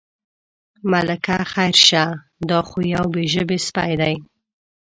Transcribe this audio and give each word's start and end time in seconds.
ملکه 0.91 1.37
خیر 1.53 1.75
شه، 1.87 2.05
دا 2.49 2.59
خو 2.67 2.79
یو 2.95 3.05
بې 3.13 3.23
ژبې 3.33 3.57
سپی 3.67 3.93
دی. 4.01 4.15